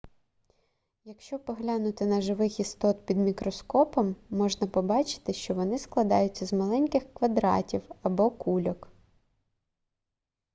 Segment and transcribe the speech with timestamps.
[1.05, 7.81] якщо поглянути на живих істот під мікроскопом можна побачити що вони складаються з маленьких квадратів
[8.03, 8.87] або кульок